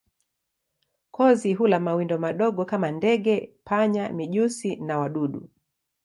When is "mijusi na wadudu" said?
4.09-5.49